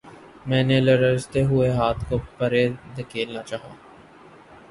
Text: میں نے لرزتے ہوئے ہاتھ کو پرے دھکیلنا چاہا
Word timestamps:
میں 0.47 0.61
نے 0.63 0.79
لرزتے 0.79 1.41
ہوئے 1.43 1.69
ہاتھ 1.71 2.03
کو 2.09 2.17
پرے 2.37 2.63
دھکیلنا 2.95 3.41
چاہا 3.43 3.69